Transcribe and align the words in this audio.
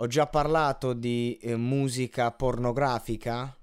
Ho 0.00 0.08
già 0.08 0.26
parlato 0.26 0.92
di 0.92 1.38
eh, 1.40 1.56
musica 1.56 2.30
pornografica? 2.30 3.56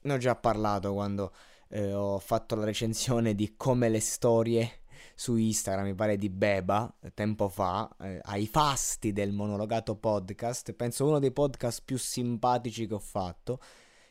Ne 0.00 0.12
ho 0.12 0.18
già 0.18 0.34
parlato 0.34 0.92
quando 0.92 1.32
eh, 1.68 1.92
ho 1.92 2.18
fatto 2.18 2.56
la 2.56 2.64
recensione 2.64 3.36
di 3.36 3.54
Come 3.56 3.88
le 3.88 4.00
storie 4.00 4.80
su 5.14 5.36
Instagram, 5.36 5.86
mi 5.86 5.94
pare 5.94 6.16
di 6.16 6.28
Beba, 6.28 6.92
tempo 7.14 7.48
fa, 7.48 7.88
eh, 8.00 8.18
ai 8.20 8.48
fasti 8.48 9.12
del 9.12 9.30
monologato 9.30 9.94
podcast, 9.94 10.72
penso 10.72 11.06
uno 11.06 11.20
dei 11.20 11.30
podcast 11.30 11.82
più 11.84 11.98
simpatici 11.98 12.88
che 12.88 12.94
ho 12.94 12.98
fatto, 12.98 13.60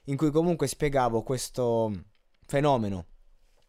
in 0.06 0.16
cui 0.16 0.32
comunque 0.32 0.68
spiegavo 0.68 1.24
questo 1.24 1.92
fenomeno 2.48 3.08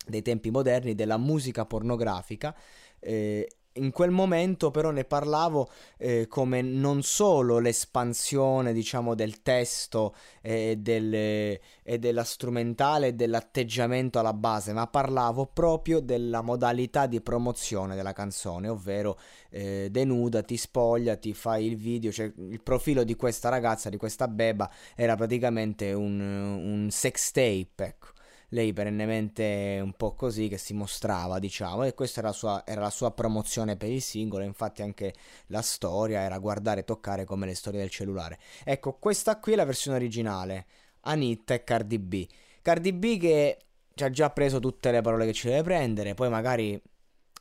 dei 0.06 0.23
tempi 0.23 0.50
moderni 0.50 0.95
della 0.95 1.16
musica 1.16 1.66
pornografica 1.66 2.56
eh, 3.00 3.48
in 3.76 3.90
quel 3.90 4.10
momento 4.10 4.70
però 4.70 4.90
ne 4.90 5.04
parlavo 5.04 5.68
eh, 5.98 6.26
come 6.28 6.62
non 6.62 7.02
solo 7.02 7.58
l'espansione 7.58 8.72
diciamo 8.72 9.14
del 9.14 9.42
testo 9.42 10.14
e, 10.40 10.76
del, 10.78 11.14
e 11.14 11.98
della 11.98 12.24
strumentale 12.24 13.08
e 13.08 13.12
dell'atteggiamento 13.14 14.18
alla 14.18 14.32
base 14.32 14.72
ma 14.72 14.86
parlavo 14.86 15.46
proprio 15.46 16.00
della 16.00 16.42
modalità 16.42 17.06
di 17.06 17.20
promozione 17.20 17.94
della 17.94 18.12
canzone 18.12 18.68
ovvero 18.68 19.18
eh, 19.50 19.88
denudati, 19.90 20.56
spogliati, 20.56 21.33
fai 21.34 21.66
il 21.66 21.77
video 21.77 22.12
cioè 22.12 22.30
il 22.36 22.61
profilo 22.62 23.05
di 23.05 23.14
questa 23.16 23.48
ragazza, 23.48 23.88
di 23.88 23.96
questa 23.96 24.28
beba 24.28 24.70
era 24.94 25.16
praticamente 25.16 25.92
un, 25.92 26.20
un 26.20 26.88
sex 26.90 27.30
tape 27.30 27.84
ecco 27.84 28.16
lei 28.50 28.72
perennemente 28.72 29.80
un 29.83 29.92
po' 29.92 30.14
così 30.14 30.48
che 30.48 30.58
si 30.58 30.75
mostrava, 30.75 31.39
diciamo, 31.39 31.84
e 31.84 31.94
questa 31.94 32.20
era 32.20 32.28
la, 32.28 32.34
sua, 32.34 32.62
era 32.66 32.80
la 32.80 32.91
sua 32.91 33.11
promozione 33.12 33.77
per 33.77 33.91
il 33.91 34.02
singolo, 34.02 34.44
infatti 34.44 34.83
anche 34.83 35.14
la 35.48 35.62
storia 35.62 36.20
era 36.20 36.39
guardare 36.39 36.80
e 36.80 36.84
toccare 36.84 37.24
come 37.24 37.47
le 37.47 37.55
storie 37.55 37.80
del 37.80 37.91
cellulare. 37.91 38.39
Ecco, 38.64 38.94
questa 38.94 39.39
qui 39.39 39.52
è 39.52 39.56
la 39.56 39.64
versione 39.64 39.97
originale, 39.97 40.67
Anitta 41.00 41.55
e 41.55 41.64
Cardi 41.64 41.98
B. 41.98 42.27
Cardi 42.62 42.92
B 42.92 43.19
che 43.19 43.58
ci 43.94 44.05
ha 44.05 44.11
già 44.11 44.30
preso 44.30 44.61
tutte 44.61 44.91
le 44.91 45.00
parole 45.00 45.27
che 45.27 45.33
ci 45.33 45.48
deve 45.48 45.62
prendere, 45.62 46.14
poi 46.14 46.28
magari 46.28 46.80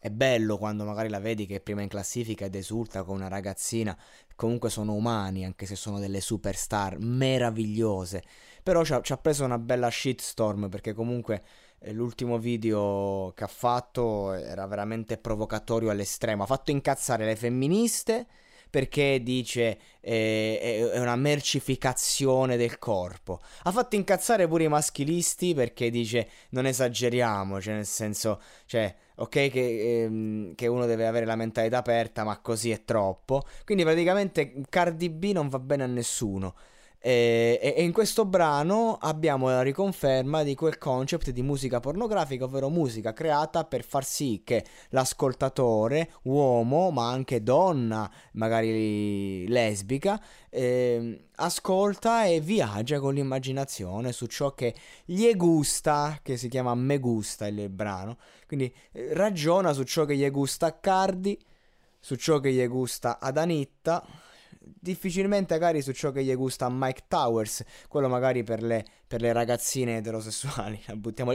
è 0.05 0.09
bello 0.09 0.57
quando 0.57 0.83
magari 0.83 1.09
la 1.09 1.19
vedi 1.19 1.45
che 1.45 1.55
è 1.55 1.61
prima 1.61 1.81
in 1.81 1.87
classifica 1.87 2.45
ed 2.45 2.55
esulta 2.55 3.03
con 3.03 3.15
una 3.15 3.27
ragazzina, 3.27 3.97
comunque 4.35 4.69
sono 4.69 4.93
umani 4.93 5.45
anche 5.45 5.65
se 5.65 5.75
sono 5.75 5.99
delle 5.99 6.21
superstar 6.21 6.97
meravigliose 6.99 8.23
però 8.65 8.83
ci 8.83 8.93
ha, 8.93 9.01
ci 9.01 9.13
ha 9.13 9.17
preso 9.17 9.45
una 9.45 9.59
bella 9.59 9.91
shitstorm 9.91 10.69
perché 10.69 10.93
comunque 10.93 11.43
eh, 11.81 11.93
l'ultimo 11.93 12.39
video 12.39 13.31
che 13.35 13.43
ha 13.43 13.47
fatto 13.47 14.33
era 14.33 14.65
veramente 14.65 15.19
provocatorio 15.19 15.91
all'estremo. 15.91 16.41
Ha 16.41 16.47
fatto 16.47 16.71
incazzare 16.71 17.25
le 17.25 17.35
femministe 17.35 18.25
perché 18.71 19.21
dice 19.21 19.77
eh, 20.01 20.89
è 20.91 20.99
una 20.99 21.15
mercificazione 21.15 22.57
del 22.57 22.79
corpo. 22.79 23.39
Ha 23.65 23.71
fatto 23.71 23.95
incazzare 23.95 24.47
pure 24.47 24.63
i 24.63 24.67
maschilisti 24.67 25.53
perché 25.53 25.91
dice 25.91 26.27
non 26.49 26.65
esageriamo, 26.65 27.61
cioè 27.61 27.75
nel 27.75 27.85
senso, 27.85 28.41
cioè, 28.65 28.95
ok 29.15 29.29
che, 29.29 30.03
ehm, 30.03 30.55
che 30.55 30.67
uno 30.67 30.85
deve 30.85 31.07
avere 31.07 31.25
la 31.25 31.35
mentalità 31.35 31.77
aperta, 31.77 32.23
ma 32.23 32.39
così 32.39 32.71
è 32.71 32.83
troppo. 32.83 33.43
Quindi 33.63 33.83
praticamente 33.83 34.53
Cardi 34.69 35.09
B 35.09 35.31
non 35.33 35.49
va 35.49 35.59
bene 35.59 35.83
a 35.83 35.87
nessuno. 35.87 36.55
E, 37.07 37.59
e, 37.61 37.83
in 37.83 37.91
questo 37.91 38.25
brano 38.25 38.97
abbiamo 38.99 39.47
la 39.49 39.61
riconferma 39.61 40.41
di 40.41 40.55
quel 40.55 40.79
concept 40.79 41.29
di 41.29 41.43
musica 41.43 41.79
pornografica, 41.79 42.45
ovvero 42.45 42.67
musica 42.69 43.13
creata 43.13 43.63
per 43.63 43.83
far 43.83 44.03
sì 44.03 44.41
che 44.43 44.65
l'ascoltatore, 44.89 46.13
uomo 46.23 46.89
ma 46.89 47.11
anche 47.11 47.43
donna, 47.43 48.11
magari 48.31 49.47
lesbica, 49.47 50.19
eh, 50.49 51.27
ascolta 51.35 52.25
e 52.25 52.39
viaggia 52.39 52.99
con 52.99 53.13
l'immaginazione 53.13 54.11
su 54.11 54.25
ciò 54.25 54.55
che 54.55 54.73
gli 55.05 55.31
gusta, 55.35 56.17
che 56.23 56.37
si 56.37 56.49
chiama 56.49 56.73
Me 56.73 56.97
gusta 56.97 57.45
il 57.45 57.69
brano, 57.69 58.17
quindi 58.47 58.73
eh, 58.93 59.13
ragiona 59.13 59.73
su 59.73 59.83
ciò 59.83 60.05
che 60.05 60.17
gli 60.17 60.27
gusta 60.31 60.65
a 60.65 60.71
Cardi, 60.71 61.39
su 61.99 62.15
ciò 62.15 62.39
che 62.39 62.51
gli 62.51 62.67
gusta 62.67 63.19
ad 63.19 63.37
Anitta 63.37 64.03
difficilmente 64.65 65.53
magari 65.53 65.81
su 65.81 65.91
ciò 65.91 66.11
che 66.11 66.23
gli 66.23 66.33
gusta 66.35 66.67
Mike 66.69 67.03
Towers, 67.07 67.63
quello 67.87 68.07
magari 68.07 68.43
per 68.43 68.61
le, 68.63 68.83
per 69.07 69.21
le 69.21 69.31
ragazzine 69.33 69.97
eterosessuali, 69.97 70.81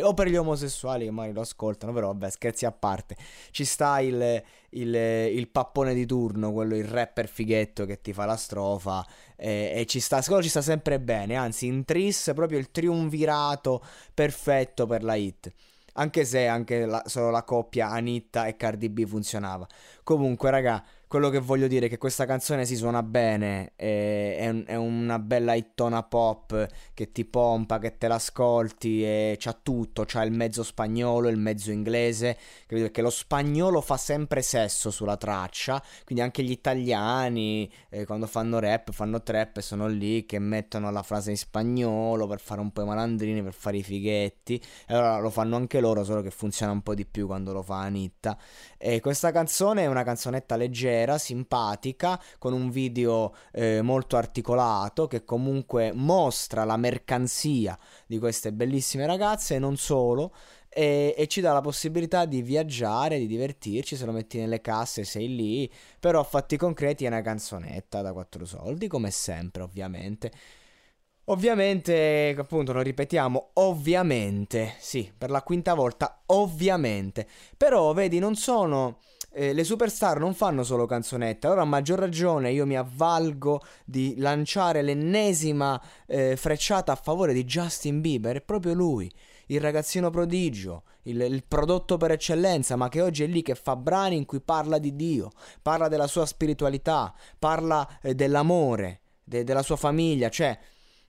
o 0.03 0.15
per 0.15 0.29
gli 0.29 0.37
omosessuali 0.37 1.05
che 1.05 1.11
magari 1.11 1.35
lo 1.35 1.43
ascoltano, 1.43 1.93
però 1.93 2.09
vabbè 2.09 2.31
scherzi 2.31 2.67
a 2.67 2.73
parte, 2.73 3.17
ci 3.51 3.65
sta 3.65 4.01
il, 4.01 4.43
il, 4.71 4.95
il 4.95 5.49
pappone 5.49 5.95
di 5.95 6.07
turno, 6.07 6.53
quello 6.53 6.77
il 6.77 6.85
rapper 6.85 7.29
fighetto 7.29 7.87
che 7.87 8.01
ti 8.01 8.13
fa 8.13 8.25
la 8.25 8.37
strofa 8.37 9.07
e, 9.37 9.73
e 9.75 9.87
ci 9.87 10.01
sta, 10.01 10.23
quello 10.23 10.43
ci 10.43 10.49
sta 10.49 10.63
sempre 10.63 11.01
bene, 11.01 11.37
anzi 11.37 11.67
in 11.67 11.85
Tris 11.85 12.33
proprio 12.35 12.59
il 12.59 12.71
triunvirato 12.71 13.83
perfetto 14.13 14.87
per 14.87 15.03
la 15.03 15.15
hit. 15.15 15.53
Anche 15.95 16.25
se 16.25 16.47
anche 16.47 16.87
la, 16.87 17.03
solo 17.07 17.31
la 17.31 17.43
coppia 17.43 17.89
Anitta 17.89 18.47
e 18.47 18.55
Cardi 18.55 18.89
B 18.89 19.05
funzionava. 19.07 19.67
Comunque, 20.11 20.51
raga, 20.51 20.85
quello 21.11 21.29
che 21.29 21.41
voglio 21.41 21.67
dire 21.67 21.87
è 21.87 21.89
che 21.89 21.99
questa 21.99 22.25
canzone 22.25 22.65
si 22.65 22.77
suona 22.77 23.03
bene, 23.03 23.73
è, 23.75 24.37
è, 24.39 24.65
è 24.65 24.77
una 24.77 25.19
bella 25.19 25.55
hittona 25.55 26.05
pop 26.05 26.69
che 26.95 27.11
ti 27.11 27.25
pompa, 27.25 27.81
che 27.81 27.99
te 27.99 28.07
l'ascolti 28.07 29.05
e 29.05 29.37
c'ha 29.37 29.59
tutto, 29.61 30.05
c'ha 30.07 30.23
il 30.23 30.31
mezzo 30.31 30.63
spagnolo, 30.63 31.29
il 31.29 31.37
mezzo 31.37 31.73
inglese, 31.73 32.37
capito? 32.61 32.83
Perché 32.83 33.03
lo 33.03 33.11
spagnolo 33.11 33.81
fa 33.81 33.97
sempre 33.97 34.41
sesso 34.41 34.93
sulla 34.93 35.17
traccia, 35.17 35.83
quindi 36.05 36.23
anche 36.23 36.45
gli 36.45 36.53
italiani 36.53 37.69
eh, 37.89 38.07
quando 38.07 38.29
fanno 38.29 38.61
rap, 38.61 38.93
fanno 38.93 39.21
trap 39.21 39.59
sono 39.59 39.89
lì 39.89 40.25
che 40.27 40.39
mettono 40.39 40.93
la 40.93 41.03
frase 41.03 41.31
in 41.31 41.37
spagnolo 41.37 42.29
per 42.29 42.39
fare 42.39 42.61
un 42.61 42.71
po' 42.71 42.83
i 42.83 42.87
malandrini, 42.87 43.43
per 43.43 43.55
fare 43.55 43.79
i 43.79 43.83
fighetti, 43.83 44.63
e 44.87 44.95
allora 44.95 45.19
lo 45.19 45.31
fanno 45.31 45.57
anche 45.57 45.81
loro, 45.81 46.05
solo 46.05 46.23
che 46.23 46.31
funziona 46.31 46.71
un 46.71 46.83
po' 46.83 46.95
di 46.95 47.05
più 47.05 47.27
quando 47.27 47.53
lo 47.53 47.63
fa 47.63 47.81
Anitta. 47.81 48.39
E 48.79 49.01
questa 49.01 49.33
canzone 49.33 49.83
è 49.83 49.87
una 49.87 50.00
canzonetta 50.05 50.57
leggera, 50.57 50.79
leggera, 50.81 51.19
simpatica, 51.19 52.21
con 52.39 52.53
un 52.53 52.71
video 52.71 53.35
eh, 53.53 53.83
molto 53.83 54.17
articolato 54.17 55.07
che 55.07 55.25
comunque 55.25 55.93
mostra 55.93 56.65
la 56.65 56.77
mercanzia 56.77 57.79
di 58.07 58.19
queste 58.19 58.53
bellissime 58.53 59.07
ragazze 59.07 59.57
e 59.57 59.59
non 59.59 59.77
solo. 59.77 60.33
E, 60.73 61.15
e, 61.17 61.27
ci 61.27 61.41
dà 61.41 61.53
la 61.53 61.61
possibilità 61.61 62.27
di 62.27 62.43
viaggiare, 62.43 63.19
di 63.19 63.27
divertirci, 63.27 63.97
se 63.97 64.05
lo 64.05 64.13
metti 64.13 64.39
nelle 64.39 64.61
casse 64.61 65.03
sei 65.03 65.35
lì, 65.35 65.71
però 65.99 66.21
a 66.21 66.25
fatti 66.25 66.57
concreti 66.57 67.05
è 67.05 67.09
una 67.09 67.23
canzonetta 67.23 68.03
da 68.03 68.13
quattro 68.13 68.45
soldi, 68.45 68.87
come 68.87 69.11
sempre 69.11 69.63
ovviamente. 69.63 70.31
Ovviamente, 71.25 72.35
appunto, 72.39 72.73
lo 72.73 72.83
ripetiamo, 72.83 73.51
ovviamente, 73.55 74.75
sì, 74.79 75.13
per 75.17 75.31
la 75.31 75.43
quinta 75.43 75.75
volta, 75.75 76.23
ovviamente. 76.27 77.27
Però, 77.57 77.93
vedi, 77.93 78.19
non 78.19 78.35
sono 78.35 78.99
eh, 79.33 79.53
le 79.53 79.65
superstar 79.65 80.19
non 80.19 80.35
fanno 80.35 80.65
solo 80.65 80.87
canzonette, 80.87 81.47
allora 81.47 81.63
a 81.63 81.67
maggior 81.67 81.99
ragione 81.99 82.51
io 82.53 82.67
mi 82.67 82.77
avvalgo 82.77 83.63
di 83.85 84.15
lanciare 84.19 84.83
l'ennesima 84.83 85.81
eh, 86.07 86.37
frecciata 86.37 86.93
a 86.93 86.97
favore 86.97 87.33
di 87.33 87.45
Justin 87.45 88.01
Bieber, 88.01 88.37
è 88.37 88.41
proprio 88.41 88.75
lui, 88.75 89.11
il 89.47 89.61
ragazzino 89.61 90.11
prodigio, 90.11 90.85
il, 91.03 91.21
il, 91.21 91.45
prodotto 91.47 91.97
per 91.97 92.13
eccellenza, 92.13 92.77
ma 92.77 92.89
che 92.89 93.01
oggi 93.01 93.23
è 93.23 93.27
lì 93.27 93.43
che 93.43 93.55
fa 93.55 93.77
brani 93.77 94.17
in 94.17 94.25
cui 94.25 94.41
parla 94.41 94.79
di 94.79 94.95
Dio, 94.95 95.31
parla 95.63 95.89
della 95.89 96.07
sua 96.07 96.27
spiritualità, 96.27 97.15
parla 97.39 97.89
eh, 98.03 98.15
dell'amore, 98.15 99.01
de- 99.23 99.45
della 99.45 99.63
sua 99.63 99.77
famiglia, 99.77 100.29
cioè 100.29 100.59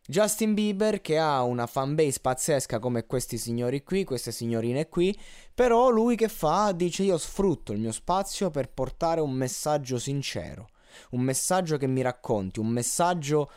Justin 0.07 0.55
Bieber 0.55 0.99
che 0.99 1.19
ha 1.19 1.43
una 1.43 1.67
fanbase 1.67 2.19
pazzesca 2.21 2.79
come 2.79 3.05
questi 3.05 3.37
signori 3.37 3.83
qui, 3.83 4.03
queste 4.03 4.31
signorine 4.31 4.89
qui, 4.89 5.17
però 5.53 5.89
lui 5.89 6.15
che 6.15 6.27
fa 6.27 6.71
dice 6.71 7.03
io 7.03 7.17
sfrutto 7.17 7.71
il 7.71 7.79
mio 7.79 7.91
spazio 7.91 8.49
per 8.49 8.71
portare 8.71 9.21
un 9.21 9.31
messaggio 9.31 9.99
sincero, 9.99 10.69
un 11.11 11.21
messaggio 11.21 11.77
che 11.77 11.87
mi 11.87 12.01
racconti, 12.01 12.59
un 12.59 12.67
messaggio 12.67 13.51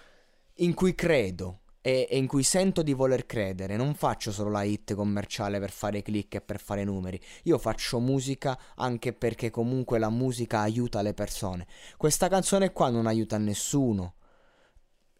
in 0.59 0.75
cui 0.75 0.95
credo 0.95 1.61
e, 1.81 2.07
e 2.11 2.19
in 2.19 2.27
cui 2.27 2.43
sento 2.43 2.83
di 2.83 2.93
voler 2.93 3.25
credere, 3.25 3.77
non 3.77 3.95
faccio 3.95 4.31
solo 4.31 4.51
la 4.51 4.63
hit 4.63 4.95
commerciale 4.95 5.59
per 5.59 5.71
fare 5.71 6.03
click 6.03 6.35
e 6.35 6.41
per 6.43 6.61
fare 6.61 6.85
numeri, 6.85 7.21
io 7.45 7.59
faccio 7.59 8.01
musica 8.01 8.59
anche 8.77 9.15
perché 9.15 9.51
comunque 9.51 9.99
la 9.99 10.11
musica 10.11 10.61
aiuta 10.61 11.01
le 11.01 11.15
persone. 11.15 11.67
Questa 11.97 12.29
canzone 12.29 12.71
qua 12.73 12.91
non 12.91 13.07
aiuta 13.07 13.39
nessuno. 13.39 14.15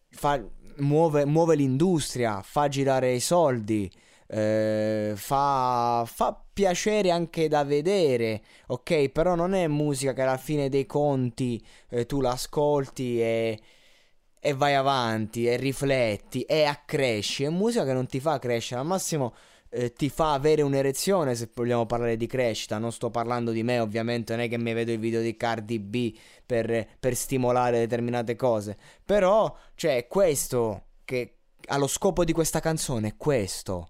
Fa, 0.09 0.41
muove, 0.77 1.25
muove 1.25 1.55
l'industria, 1.55 2.41
fa 2.41 2.67
girare 2.67 3.13
i 3.13 3.19
soldi, 3.19 3.91
eh, 4.27 5.13
fa, 5.15 6.03
fa 6.05 6.43
piacere 6.53 7.11
anche 7.11 7.47
da 7.47 7.63
vedere, 7.63 8.41
ok? 8.67 9.09
Però 9.09 9.35
non 9.35 9.53
è 9.53 9.67
musica 9.67 10.13
che 10.13 10.21
alla 10.21 10.37
fine 10.37 10.69
dei 10.69 10.85
conti 10.85 11.63
eh, 11.89 12.05
tu 12.05 12.21
l'ascolti 12.21 13.21
e, 13.21 13.59
e 14.39 14.53
vai 14.53 14.73
avanti 14.73 15.47
e 15.47 15.57
rifletti 15.57 16.41
e 16.43 16.63
accresci. 16.63 17.43
È 17.43 17.49
musica 17.49 17.85
che 17.85 17.93
non 17.93 18.07
ti 18.07 18.19
fa 18.19 18.39
crescere, 18.39 18.81
al 18.81 18.87
massimo 18.87 19.33
eh, 19.75 19.91
ti 19.91 20.09
fa 20.09 20.31
avere 20.31 20.61
un'erezione 20.61 21.35
se 21.35 21.49
vogliamo 21.53 21.85
parlare 21.85 22.15
di 22.15 22.27
crescita. 22.27 22.77
Non 22.77 22.93
sto 22.93 23.09
parlando 23.09 23.51
di 23.51 23.61
me, 23.61 23.79
ovviamente, 23.79 24.33
non 24.33 24.43
è 24.43 24.47
che 24.47 24.57
mi 24.57 24.71
vedo 24.73 24.91
i 24.91 24.97
video 24.97 25.21
di 25.21 25.35
Cardi 25.35 25.79
B 25.79 26.17
per, 26.45 26.87
per 26.97 27.13
stimolare 27.13 27.79
determinate 27.79 28.37
cose. 28.37 28.77
Però, 29.03 29.53
cioè, 29.75 30.07
questo 30.07 30.83
che 31.03 31.39
ha 31.67 31.77
lo 31.77 31.87
scopo 31.87 32.23
di 32.23 32.31
questa 32.31 32.61
canzone 32.61 33.09
è 33.09 33.15
questo. 33.17 33.89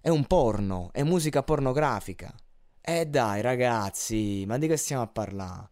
È 0.00 0.08
un 0.08 0.26
porno, 0.26 0.90
è 0.92 1.04
musica 1.04 1.44
pornografica. 1.44 2.34
Eh 2.80 3.06
dai, 3.06 3.40
ragazzi, 3.42 4.44
ma 4.46 4.58
di 4.58 4.66
che 4.66 4.76
stiamo 4.76 5.02
a 5.02 5.08
parlare? 5.08 5.68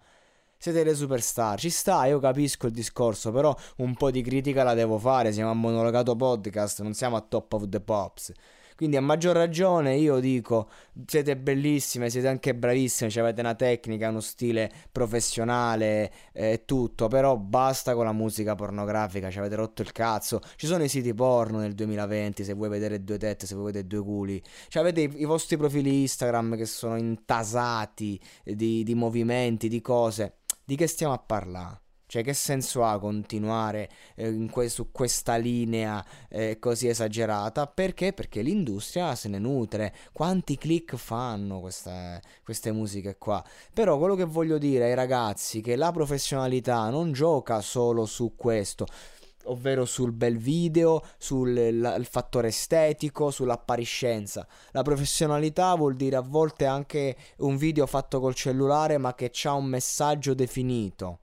Siete 0.58 0.82
le 0.82 0.94
superstar, 0.94 1.58
ci 1.58 1.70
sta, 1.70 2.06
io 2.06 2.18
capisco 2.20 2.66
il 2.66 2.72
discorso, 2.72 3.30
però 3.32 3.54
un 3.78 3.94
po' 3.94 4.10
di 4.10 4.22
critica 4.22 4.62
la 4.62 4.74
devo 4.74 4.98
fare, 4.98 5.30
siamo 5.30 5.50
a 5.50 5.54
monologato 5.54 6.16
podcast, 6.16 6.80
non 6.82 6.94
siamo 6.94 7.16
a 7.16 7.20
top 7.20 7.52
of 7.52 7.68
the 7.68 7.80
pops. 7.80 8.32
Quindi 8.76 8.96
a 8.96 9.00
maggior 9.00 9.36
ragione 9.36 9.96
io 9.96 10.18
dico, 10.18 10.68
siete 11.06 11.36
bellissime, 11.36 12.10
siete 12.10 12.28
anche 12.28 12.54
bravissime, 12.54 13.10
avete 13.20 13.40
una 13.40 13.54
tecnica, 13.54 14.08
uno 14.08 14.20
stile 14.20 14.70
professionale 14.90 16.12
e 16.32 16.52
eh, 16.52 16.64
tutto, 16.64 17.08
però 17.08 17.36
basta 17.36 17.94
con 17.94 18.04
la 18.04 18.12
musica 18.12 18.54
pornografica, 18.54 19.30
ci 19.30 19.38
avete 19.38 19.54
rotto 19.54 19.82
il 19.82 19.92
cazzo. 19.92 20.40
Ci 20.56 20.66
sono 20.66 20.82
i 20.82 20.88
siti 20.88 21.14
porno 21.14 21.58
nel 21.58 21.74
2020, 21.74 22.44
se 22.44 22.52
vuoi 22.54 22.68
vedere 22.68 23.04
due 23.04 23.18
tette, 23.18 23.46
se 23.46 23.54
vuoi 23.54 23.66
vedere 23.66 23.86
due 23.86 24.02
culi. 24.02 24.42
Cioè 24.68 24.82
avete 24.82 25.02
i, 25.02 25.20
i 25.20 25.24
vostri 25.24 25.56
profili 25.56 26.00
Instagram 26.02 26.56
che 26.56 26.66
sono 26.66 26.96
intasati 26.96 28.20
di, 28.42 28.82
di 28.82 28.94
movimenti, 28.94 29.68
di 29.68 29.80
cose. 29.80 30.38
Di 30.64 30.76
che 30.76 30.86
stiamo 30.86 31.12
a 31.12 31.18
parlare? 31.18 31.83
Cioè, 32.14 32.22
che 32.22 32.32
senso 32.32 32.84
ha 32.84 32.96
continuare 33.00 33.90
eh, 34.14 34.46
que- 34.48 34.68
su 34.68 34.92
questa 34.92 35.34
linea 35.34 36.04
eh, 36.28 36.60
così 36.60 36.86
esagerata? 36.86 37.66
Perché? 37.66 38.12
Perché 38.12 38.40
l'industria 38.40 39.16
se 39.16 39.28
ne 39.28 39.40
nutre. 39.40 39.92
Quanti 40.12 40.56
click 40.56 40.94
fanno 40.94 41.58
queste, 41.58 42.22
queste 42.44 42.70
musiche 42.70 43.18
qua? 43.18 43.44
Però 43.72 43.98
quello 43.98 44.14
che 44.14 44.22
voglio 44.22 44.58
dire 44.58 44.84
ai 44.84 44.94
ragazzi 44.94 45.58
è 45.58 45.62
che 45.62 45.74
la 45.74 45.90
professionalità 45.90 46.88
non 46.88 47.10
gioca 47.10 47.60
solo 47.60 48.06
su 48.06 48.34
questo 48.36 48.86
ovvero 49.46 49.84
sul 49.84 50.12
bel 50.12 50.38
video, 50.38 51.02
sul 51.18 51.80
la, 51.80 52.00
fattore 52.08 52.48
estetico, 52.48 53.32
sull'appariscenza. 53.32 54.46
La 54.70 54.82
professionalità 54.82 55.74
vuol 55.74 55.96
dire 55.96 56.14
a 56.14 56.22
volte 56.22 56.64
anche 56.64 57.16
un 57.38 57.56
video 57.56 57.86
fatto 57.86 58.20
col 58.20 58.36
cellulare 58.36 58.98
ma 58.98 59.16
che 59.16 59.32
ha 59.42 59.52
un 59.52 59.66
messaggio 59.66 60.32
definito 60.32 61.18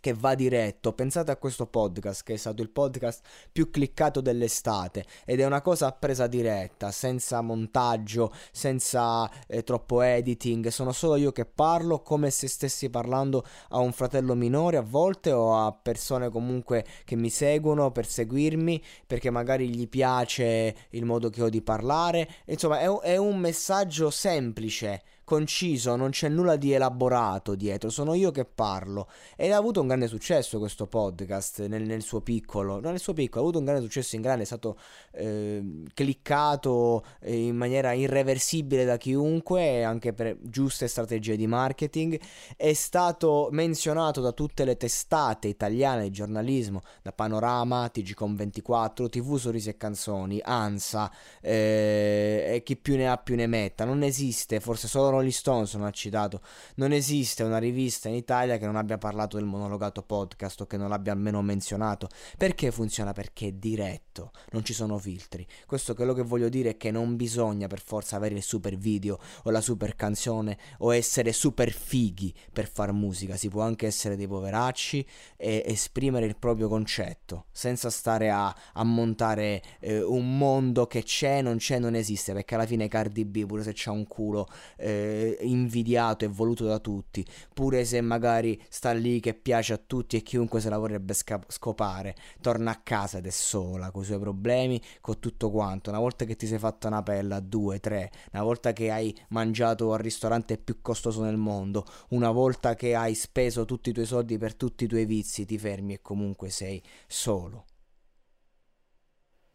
che 0.00 0.12
va 0.14 0.34
diretto. 0.34 0.92
Pensate 0.92 1.30
a 1.30 1.36
questo 1.36 1.66
podcast 1.66 2.22
che 2.22 2.34
è 2.34 2.36
stato 2.36 2.62
il 2.62 2.70
podcast 2.70 3.22
più 3.50 3.70
cliccato 3.70 4.20
dell'estate 4.20 5.04
ed 5.24 5.40
è 5.40 5.44
una 5.44 5.62
cosa 5.62 5.92
presa 5.92 6.26
diretta, 6.26 6.90
senza 6.90 7.40
montaggio, 7.40 8.32
senza 8.52 9.30
eh, 9.46 9.62
troppo 9.62 10.00
editing. 10.02 10.68
Sono 10.68 10.92
solo 10.92 11.16
io 11.16 11.32
che 11.32 11.44
parlo 11.44 12.00
come 12.00 12.30
se 12.30 12.48
stessi 12.48 12.90
parlando 12.90 13.44
a 13.70 13.78
un 13.78 13.92
fratello 13.92 14.34
minore 14.34 14.76
a 14.76 14.82
volte 14.82 15.32
o 15.32 15.56
a 15.56 15.72
persone 15.72 16.30
comunque 16.30 16.84
che 17.04 17.16
mi 17.16 17.30
seguono 17.30 17.90
per 17.90 18.06
seguirmi 18.06 18.82
perché 19.06 19.30
magari 19.30 19.68
gli 19.68 19.88
piace 19.88 20.74
il 20.90 21.04
modo 21.04 21.30
che 21.30 21.42
ho 21.42 21.48
di 21.48 21.62
parlare. 21.62 22.28
Insomma, 22.46 22.80
è, 22.80 22.88
è 23.00 23.16
un 23.16 23.38
messaggio 23.38 24.10
semplice 24.10 25.02
conciso, 25.26 25.96
non 25.96 26.10
c'è 26.10 26.28
nulla 26.28 26.54
di 26.54 26.70
elaborato 26.72 27.56
dietro, 27.56 27.90
sono 27.90 28.14
io 28.14 28.30
che 28.30 28.44
parlo. 28.44 29.08
Ed 29.34 29.50
ha 29.50 29.56
avuto 29.56 29.80
un 29.80 29.88
grande 29.88 30.06
successo 30.06 30.60
questo 30.60 30.86
podcast 30.86 31.66
nel, 31.66 31.82
nel 31.82 32.02
suo 32.02 32.20
piccolo, 32.20 32.78
non 32.78 32.92
nel 32.92 33.00
suo 33.00 33.12
piccolo, 33.12 33.40
ha 33.40 33.42
avuto 33.42 33.58
un 33.58 33.64
grande 33.64 33.82
successo 33.82 34.14
in 34.14 34.22
grande, 34.22 34.44
è 34.44 34.46
stato 34.46 34.78
eh, 35.10 35.82
cliccato 35.92 37.04
in 37.24 37.56
maniera 37.56 37.92
irreversibile 37.92 38.84
da 38.84 38.96
chiunque, 38.98 39.82
anche 39.82 40.12
per 40.12 40.36
giuste 40.42 40.86
strategie 40.86 41.34
di 41.34 41.48
marketing, 41.48 42.20
è 42.56 42.72
stato 42.72 43.48
menzionato 43.50 44.20
da 44.20 44.30
tutte 44.30 44.64
le 44.64 44.76
testate 44.76 45.48
italiane 45.48 46.04
di 46.04 46.10
giornalismo, 46.12 46.82
da 47.02 47.10
Panorama, 47.10 47.90
TGCOM24, 47.92 49.08
TV 49.08 49.36
Sorrisi 49.36 49.70
e 49.70 49.76
Canzoni, 49.76 50.40
ANSA, 50.40 51.10
eh, 51.40 52.52
e 52.54 52.62
chi 52.64 52.76
più 52.76 52.94
ne 52.94 53.08
ha 53.08 53.16
più 53.16 53.34
ne 53.34 53.48
metta, 53.48 53.84
non 53.84 54.04
esiste, 54.04 54.60
forse 54.60 54.86
solo 54.86 55.14
Rolling 55.16 55.32
Stones 55.32 55.74
non 55.74 55.86
ha 55.86 55.90
citato, 55.90 56.40
non 56.76 56.92
esiste 56.92 57.42
una 57.42 57.58
rivista 57.58 58.08
in 58.08 58.14
Italia 58.14 58.58
che 58.58 58.66
non 58.66 58.76
abbia 58.76 58.98
parlato 58.98 59.36
del 59.36 59.46
monologato 59.46 60.02
podcast 60.02 60.60
o 60.60 60.66
che 60.66 60.76
non 60.76 60.88
l'abbia 60.88 61.12
almeno 61.12 61.40
menzionato. 61.42 62.08
Perché 62.36 62.70
funziona? 62.70 63.12
Perché 63.12 63.48
è 63.48 63.52
diretto, 63.52 64.32
non 64.50 64.64
ci 64.64 64.72
sono 64.72 64.98
filtri. 64.98 65.46
Questo 65.66 65.94
quello 65.94 66.12
che 66.12 66.22
voglio 66.22 66.48
dire 66.48 66.70
è 66.70 66.76
che 66.76 66.90
non 66.90 67.16
bisogna 67.16 67.66
per 67.66 67.80
forza 67.80 68.16
avere 68.16 68.34
il 68.34 68.42
super 68.42 68.76
video 68.76 69.18
o 69.44 69.50
la 69.50 69.60
super 69.60 69.96
canzone 69.96 70.58
o 70.78 70.94
essere 70.94 71.32
super 71.32 71.70
fighi 71.70 72.32
per 72.52 72.68
far 72.68 72.92
musica, 72.92 73.36
si 73.36 73.48
può 73.48 73.62
anche 73.62 73.86
essere 73.86 74.16
dei 74.16 74.28
poveracci 74.28 75.06
e 75.36 75.62
esprimere 75.66 76.26
il 76.26 76.36
proprio 76.36 76.68
concetto 76.68 77.46
senza 77.50 77.90
stare 77.90 78.30
a, 78.30 78.54
a 78.74 78.84
montare 78.84 79.62
eh, 79.80 80.02
un 80.02 80.36
mondo 80.36 80.86
che 80.86 81.02
c'è, 81.02 81.40
non 81.40 81.56
c'è, 81.56 81.78
non 81.78 81.94
esiste, 81.94 82.32
perché 82.32 82.54
alla 82.54 82.66
fine 82.66 82.88
Cardi 82.88 83.24
B 83.24 83.46
pure 83.46 83.62
se 83.62 83.72
c'ha 83.74 83.90
un 83.90 84.06
culo 84.06 84.48
eh, 84.76 85.05
eh, 85.06 85.38
invidiato 85.42 86.24
e 86.24 86.28
voluto 86.28 86.64
da 86.64 86.78
tutti, 86.78 87.24
pure 87.52 87.84
se 87.84 88.00
magari 88.00 88.60
sta 88.68 88.92
lì 88.92 89.20
che 89.20 89.34
piace 89.34 89.72
a 89.72 89.78
tutti 89.78 90.16
e 90.16 90.22
chiunque 90.22 90.60
se 90.60 90.68
la 90.68 90.78
vorrebbe 90.78 91.14
sca- 91.14 91.44
scopare, 91.48 92.14
torna 92.40 92.72
a 92.72 92.80
casa 92.82 93.18
ed 93.18 93.26
è 93.26 93.30
sola, 93.30 93.90
con 93.90 94.02
i 94.02 94.06
suoi 94.06 94.18
problemi, 94.18 94.80
con 95.00 95.18
tutto 95.18 95.50
quanto. 95.50 95.90
Una 95.90 95.98
volta 95.98 96.24
che 96.24 96.36
ti 96.36 96.46
sei 96.46 96.58
fatta 96.58 96.88
una 96.88 97.02
pella, 97.02 97.40
due, 97.40 97.80
tre, 97.80 98.10
una 98.32 98.42
volta 98.42 98.72
che 98.72 98.90
hai 98.90 99.16
mangiato 99.28 99.92
al 99.92 100.00
ristorante 100.00 100.58
più 100.58 100.80
costoso 100.80 101.22
nel 101.22 101.36
mondo, 101.36 101.84
una 102.10 102.30
volta 102.30 102.74
che 102.74 102.94
hai 102.94 103.14
speso 103.14 103.64
tutti 103.64 103.90
i 103.90 103.92
tuoi 103.92 104.06
soldi 104.06 104.38
per 104.38 104.54
tutti 104.54 104.84
i 104.84 104.86
tuoi 104.86 105.04
vizi, 105.06 105.44
ti 105.44 105.58
fermi 105.58 105.94
e 105.94 106.02
comunque 106.02 106.50
sei 106.50 106.82
solo. 107.06 107.64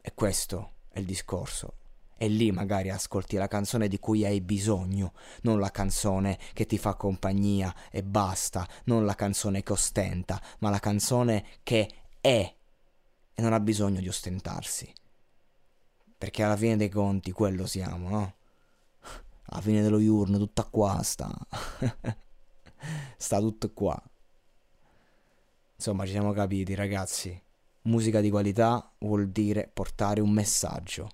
E 0.03 0.13
questo 0.15 0.71
è 0.89 0.99
il 0.99 1.05
discorso 1.05 1.75
e 2.21 2.27
lì 2.27 2.51
magari 2.51 2.91
ascolti 2.91 3.35
la 3.35 3.47
canzone 3.47 3.87
di 3.87 3.97
cui 3.97 4.23
hai 4.23 4.41
bisogno, 4.41 5.13
non 5.41 5.59
la 5.59 5.71
canzone 5.71 6.37
che 6.53 6.67
ti 6.67 6.77
fa 6.77 6.93
compagnia 6.93 7.73
e 7.89 8.03
basta, 8.03 8.67
non 8.83 9.05
la 9.05 9.15
canzone 9.15 9.63
che 9.63 9.71
ostenta, 9.71 10.39
ma 10.59 10.69
la 10.69 10.77
canzone 10.77 11.43
che 11.63 11.91
è 12.21 12.55
e 13.33 13.41
non 13.41 13.53
ha 13.53 13.59
bisogno 13.59 13.99
di 14.01 14.07
ostentarsi. 14.07 14.93
Perché 16.15 16.43
alla 16.43 16.55
fine 16.55 16.77
dei 16.77 16.89
conti 16.89 17.31
quello 17.31 17.65
siamo, 17.65 18.09
no? 18.09 18.33
Alla 19.45 19.61
fine 19.61 19.81
dello 19.81 19.97
diurno 19.97 20.37
tutta 20.37 20.65
qua 20.65 21.01
sta. 21.01 21.35
sta 23.17 23.39
tutto 23.39 23.73
qua. 23.73 23.99
Insomma, 25.73 26.05
ci 26.05 26.11
siamo 26.11 26.33
capiti, 26.33 26.75
ragazzi. 26.75 27.41
Musica 27.85 28.21
di 28.21 28.29
qualità 28.29 28.93
vuol 28.99 29.29
dire 29.29 29.67
portare 29.73 30.21
un 30.21 30.29
messaggio 30.29 31.13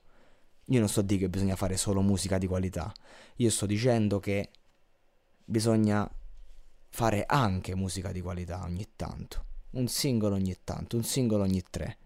io 0.70 0.80
non 0.80 0.90
sto 0.90 1.02
dire 1.02 1.22
che 1.22 1.30
bisogna 1.30 1.56
fare 1.56 1.78
solo 1.78 2.02
musica 2.02 2.38
di 2.38 2.48
qualità, 2.48 2.92
io 3.38 3.50
sto 3.50 3.66
dicendo 3.66 4.20
che 4.20 4.50
bisogna 5.46 6.10
fare 6.90 7.24
anche 7.26 7.76
musica 7.76 8.12
di 8.12 8.22
qualità 8.22 8.64
ogni 8.64 8.86
tanto, 8.96 9.46
un 9.72 9.88
singolo 9.88 10.36
ogni 10.36 10.56
tanto, 10.64 10.98
un 10.98 11.04
singolo 11.04 11.44
ogni 11.44 11.64
tre. 11.70 11.98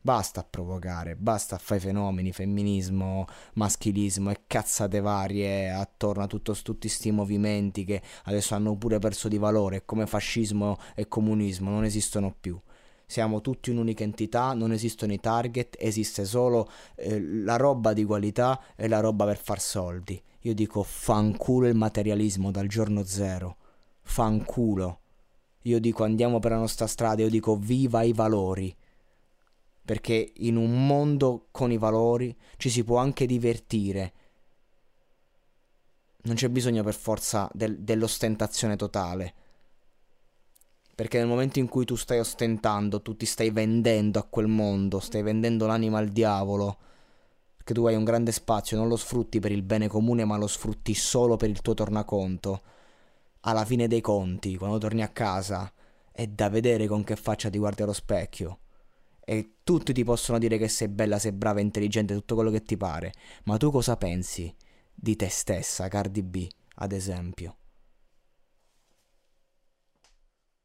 Basta 0.00 0.44
provocare, 0.44 1.16
basta 1.16 1.56
fare 1.56 1.80
fenomeni, 1.80 2.30
femminismo, 2.30 3.24
maschilismo 3.54 4.30
e 4.30 4.42
cazzate 4.46 5.00
varie 5.00 5.70
attorno 5.70 6.22
a 6.22 6.26
tutto, 6.26 6.52
tutti 6.52 6.88
questi 6.88 7.10
movimenti 7.10 7.84
che 7.84 8.02
adesso 8.24 8.54
hanno 8.54 8.76
pure 8.76 8.98
perso 8.98 9.28
di 9.28 9.38
valore, 9.38 9.86
come 9.86 10.06
fascismo 10.06 10.76
e 10.94 11.08
comunismo, 11.08 11.70
non 11.70 11.84
esistono 11.84 12.36
più 12.38 12.60
siamo 13.06 13.40
tutti 13.40 13.70
un'unica 13.70 14.02
entità, 14.02 14.54
non 14.54 14.72
esistono 14.72 15.12
i 15.12 15.20
target, 15.20 15.76
esiste 15.78 16.24
solo 16.24 16.70
eh, 16.96 17.20
la 17.20 17.56
roba 17.56 17.92
di 17.92 18.04
qualità 18.04 18.60
e 18.74 18.88
la 18.88 19.00
roba 19.00 19.24
per 19.24 19.38
far 19.38 19.60
soldi. 19.60 20.20
Io 20.40 20.54
dico 20.54 20.82
fanculo 20.82 21.68
il 21.68 21.74
materialismo 21.74 22.50
dal 22.50 22.66
giorno 22.66 23.04
zero, 23.04 23.56
fanculo. 24.02 25.00
Io 25.62 25.80
dico 25.80 26.04
andiamo 26.04 26.38
per 26.38 26.50
la 26.52 26.58
nostra 26.58 26.86
strada, 26.86 27.22
io 27.22 27.30
dico 27.30 27.56
viva 27.56 28.02
i 28.02 28.12
valori. 28.12 28.74
Perché 29.84 30.32
in 30.36 30.56
un 30.56 30.86
mondo 30.86 31.46
con 31.50 31.70
i 31.70 31.78
valori 31.78 32.34
ci 32.56 32.70
si 32.70 32.84
può 32.84 32.98
anche 32.98 33.26
divertire. 33.26 34.12
Non 36.22 36.36
c'è 36.36 36.48
bisogno 36.48 36.82
per 36.82 36.94
forza 36.94 37.50
del, 37.52 37.78
dell'ostentazione 37.80 38.76
totale 38.76 39.34
Perché 40.94 41.18
nel 41.18 41.26
momento 41.26 41.58
in 41.58 41.68
cui 41.68 41.84
tu 41.84 41.96
stai 41.96 42.20
ostentando, 42.20 43.02
tu 43.02 43.16
ti 43.16 43.26
stai 43.26 43.50
vendendo 43.50 44.20
a 44.20 44.26
quel 44.28 44.46
mondo, 44.46 45.00
stai 45.00 45.22
vendendo 45.22 45.66
l'anima 45.66 45.98
al 45.98 46.10
diavolo, 46.10 46.76
perché 47.56 47.74
tu 47.74 47.84
hai 47.86 47.96
un 47.96 48.04
grande 48.04 48.30
spazio, 48.30 48.76
non 48.76 48.86
lo 48.88 48.96
sfrutti 48.96 49.40
per 49.40 49.50
il 49.50 49.62
bene 49.62 49.88
comune, 49.88 50.24
ma 50.24 50.36
lo 50.36 50.46
sfrutti 50.46 50.94
solo 50.94 51.36
per 51.36 51.50
il 51.50 51.62
tuo 51.62 51.74
tornaconto. 51.74 52.62
Alla 53.40 53.64
fine 53.64 53.88
dei 53.88 54.00
conti, 54.00 54.56
quando 54.56 54.78
torni 54.78 55.02
a 55.02 55.08
casa, 55.08 55.72
è 56.12 56.28
da 56.28 56.48
vedere 56.48 56.86
con 56.86 57.02
che 57.02 57.16
faccia 57.16 57.50
ti 57.50 57.58
guardi 57.58 57.82
allo 57.82 57.92
specchio. 57.92 58.58
E 59.24 59.54
tutti 59.64 59.92
ti 59.92 60.04
possono 60.04 60.38
dire 60.38 60.58
che 60.58 60.68
sei 60.68 60.88
bella, 60.88 61.18
sei 61.18 61.32
brava, 61.32 61.60
intelligente, 61.60 62.14
tutto 62.14 62.36
quello 62.36 62.50
che 62.50 62.62
ti 62.62 62.76
pare. 62.76 63.12
Ma 63.44 63.56
tu 63.56 63.70
cosa 63.70 63.96
pensi 63.96 64.54
di 64.94 65.16
te 65.16 65.28
stessa, 65.28 65.88
Cardi 65.88 66.22
B, 66.22 66.46
ad 66.76 66.92
esempio? 66.92 67.56